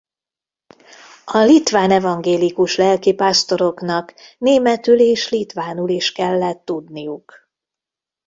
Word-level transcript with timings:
A 1.25 1.37
litván 1.37 1.91
evangélikus 1.91 2.75
lelkipásztoroknak 2.75 4.13
németül 4.37 4.99
és 4.99 5.29
litvánul 5.29 5.89
is 5.89 6.11
kellett 6.11 6.65
tudniuk. 6.65 7.49